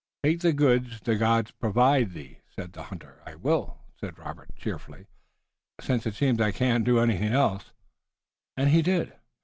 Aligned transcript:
"Take 0.23 0.39
the 0.39 0.51
goods 0.51 0.99
the 1.01 1.15
gods 1.15 1.51
provide 1.51 2.13
thee," 2.13 2.39
said 2.49 2.73
the 2.73 2.81
hunter. 2.89 3.21
"I 3.23 3.35
will," 3.35 3.81
said 3.99 4.17
Robert, 4.17 4.49
cheerfully, 4.55 5.05
"since 5.79 6.07
it 6.07 6.15
seems 6.15 6.41
I 6.41 6.51
can't 6.51 6.83
do 6.83 6.97
anything 6.97 7.33
else." 7.33 7.71
And 8.57 8.71
he 8.71 8.81
did. 8.81 9.13